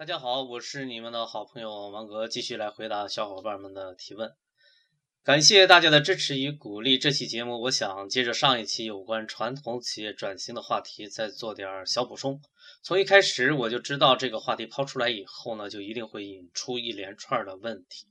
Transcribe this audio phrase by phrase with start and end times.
[0.00, 4.32] 大家好，我是你们的好朋友王格，继续来回答小伙伴们的提问。
[5.22, 6.96] 感谢大家的支持与鼓励。
[6.96, 12.40] 这期节目，我想接着上一期有关传统企业转型的话题，再做点小补充。
[12.82, 18.06] 从一开始我就知道，这个话题抛出来以后呢，就一定会引出一连串的问题，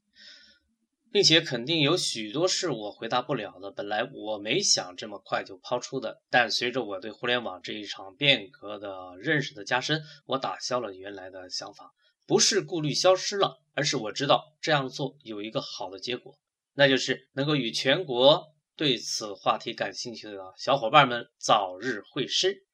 [1.11, 3.71] 并且肯定有许多是我回答不了的。
[3.71, 11.91] 本来我没想这么快就抛出的，但随着我对互联网这一场变革的认识的加深，我打消了原来的想法，
[12.27, 16.37] 不是顾虑消失了，而是我知道这样做有一个好的结果。
[16.73, 22.65] 那就是能够与全国对此话题感兴趣的小伙伴们早日会师。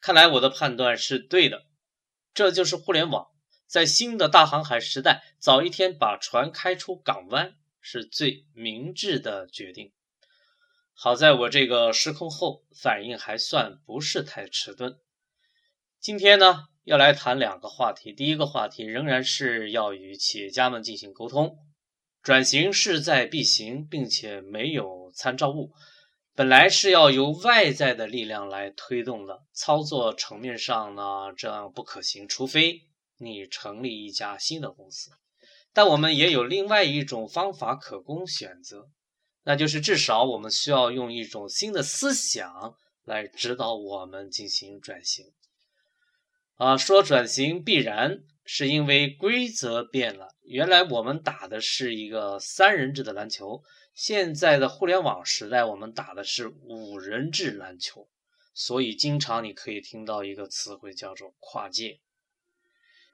[0.00, 1.62] 看来我的判断是对的，
[2.34, 3.28] 这就是互联网
[3.66, 7.54] 在新的大航海时代，早一天把船开出港湾
[7.86, 9.92] 是最明智的决定。
[10.94, 14.96] 好在我这个失控后反应还算不是太迟钝。
[16.00, 21.58] 今天呢，要来谈两个话题，第一个话题仍然是要与企业家们进行沟通。
[22.22, 25.74] 转型势在必行，并且没有参照物，
[26.34, 29.42] 本来是要由外在的力量来推动的。
[29.52, 35.10] 操作层面上呢，这样不可行，除非你成立一家新的公司。
[35.74, 38.88] 但我们也有另外一种方法可供选择，
[39.42, 45.26] 那就是至少我们需要用一种新的思想来指导我们进行转型。
[46.54, 48.24] 啊，说转型必然。
[48.46, 53.62] 是因为规则变了，原来我们打的是一个三人制的篮球，
[53.94, 58.06] 现在的互联网时代，我们打的是五人制篮球，
[58.52, 62.00] 所以经常你可以听到一个词汇叫做跨界。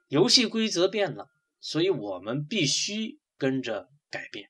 [0.09, 1.29] 游戏规则变了，
[1.61, 4.49] 所以我们必须跟着改变。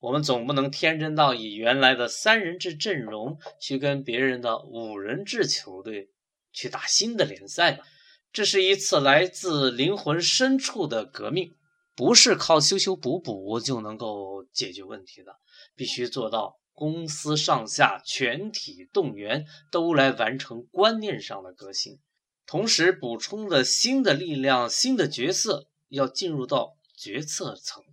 [0.00, 6.10] 我们总不能天真到以原来的三人制阵容去跟别人的五人制球队
[6.52, 7.84] 去打新的联赛吧。
[8.32, 11.54] 这是一次来自灵魂深处的革命，
[11.94, 15.36] 不是靠修修补补就能够解决问题的，
[15.76, 22.00] 必须做到公司上下全体动员，都来完成观念上的革新。
[22.46, 27.84] 同时，补充的新的力量、新的角色要进入到决策层，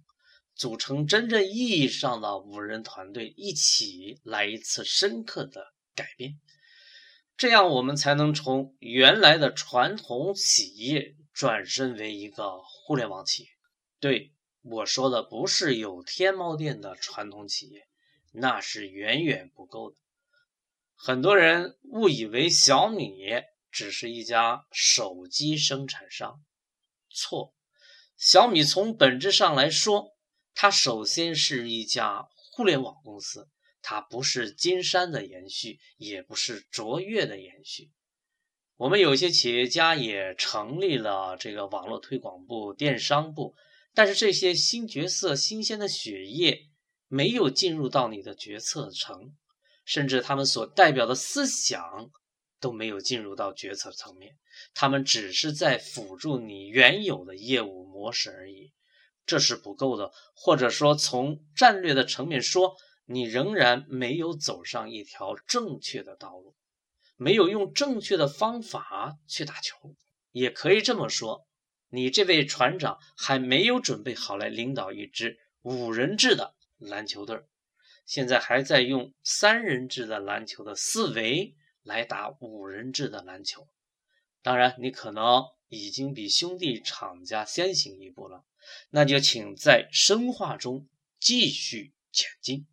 [0.55, 6.39] 组成真正意义上的五人团队，一起来一次深刻的改变。
[7.35, 13.49] 这样，我们才能从原来的传统企业转身为一个互联网企业。
[13.99, 17.85] 对我说的，不是有天猫店的传统企业，
[18.31, 19.97] 那是远远不够的。
[20.95, 23.17] 很多人误以为小米
[23.69, 26.41] 只是一家手机生产商，
[27.09, 27.53] 错。
[28.21, 30.17] 小米从本质上来说，
[30.53, 33.47] 它首先是一家互联网公司。
[33.81, 37.91] 它不是金山的延续，也不是卓越的延续。
[38.75, 43.55] 我们有些企业家也成立了这个网络推广部、电商部，
[43.93, 46.67] 但是这些新角色、新鲜的血液
[47.07, 49.33] 没有进入到你的决策层，
[49.85, 52.11] 甚至他们所代表的思想
[52.59, 54.37] 都没有进入到决策层面，
[54.73, 58.71] 他们只是在辅助你原有的业务模式而已，
[59.25, 60.11] 这是不够的。
[60.33, 62.77] 或者说，从战略的层面说。
[63.11, 66.55] 你仍然没有走上一条正确的道路，
[67.17, 69.95] 没有用正确的方法去打球，
[70.31, 71.47] 也可以这么说，
[71.89, 77.41] 你这位船长还没有准备好来领导一支五人制的篮球队，
[78.05, 83.67] 现在还在用三人制的篮球的思维来打五人制的篮球。
[84.43, 88.43] 当然，你可能已经比兄弟厂家先行一步了，
[88.89, 90.87] 那就请在深化中
[91.19, 92.67] 继续前进。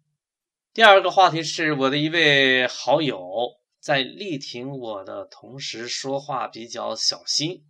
[0.75, 7.65] 第二个话题是我的一位好友在力挺我的同时说话比较小心。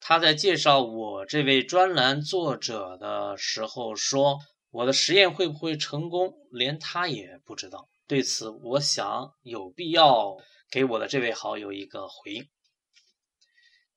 [0.00, 4.38] 他在介绍我这位专栏作者的时候说
[4.72, 10.36] ：“我的实验会不会成功，连他也不知道。”对此，我想有必要
[10.70, 12.48] 给我的这位好友一个回应：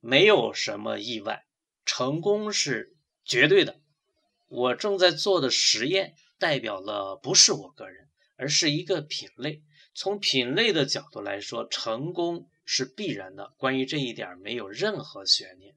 [0.04, 1.46] 没有什么意外，
[1.86, 2.96] 成功是
[3.26, 3.80] 绝对的。
[4.50, 8.04] 我正在做的实验代表了不是我个人。
[8.36, 9.62] 而是一个品类，
[9.94, 13.54] 从品类的角度来说，成功是必然的。
[13.58, 15.76] 关于这一点，没有任何悬念。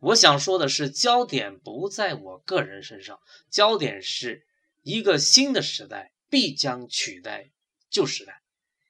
[0.00, 3.18] 我想说的是，焦点不在我个人身上，
[3.50, 4.46] 焦点是
[4.82, 7.50] 一个新的时代必将取代
[7.88, 8.42] 旧时代，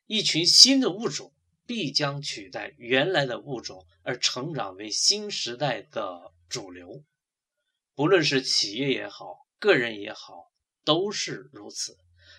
[0.07, 1.33] 一群新的物种
[1.67, 7.05] 必将取代原来的物种，而成长为新时代的主流。
[7.95, 10.53] 不论是企业也好，个人也好，
[10.85, 11.97] 都是如此。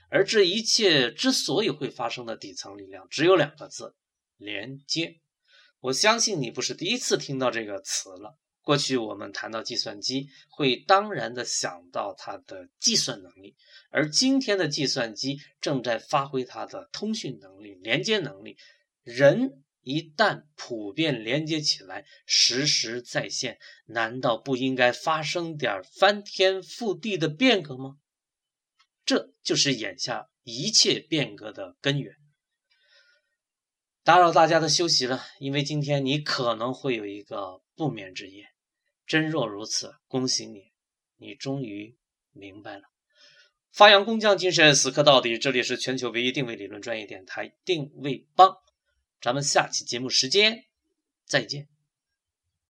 [0.09, 3.95] 而这一切之所以会发生的底层力量，只有两个字：
[4.38, 5.19] 连接。
[5.80, 8.38] 我相信你不是第一次听到这个词了。
[8.62, 13.56] 过去我们谈到计算机，会当然的想到它的计算能力，
[13.91, 18.57] 而今天的计算机正在发挥它的通讯能力、连接能力。
[19.07, 27.95] 人一旦普遍连接起来，实时在线，难道不应该发生点翻天覆地的变革吗？
[29.06, 32.15] 这就是眼下一切变革的根源。
[34.04, 38.44] 打扰大家的休息了，因为今天你可能会有一个不眠之夜。
[39.06, 40.74] 真若如此，恭喜你，
[41.15, 41.98] 你终于
[42.33, 42.83] 明白了。
[43.71, 45.38] 发扬工匠精神，死磕到底。
[45.38, 48.54] 这里是全球唯一定位理论专业电台——定位帮。
[49.22, 50.66] 咱们下期节目时间
[51.25, 51.68] 再见。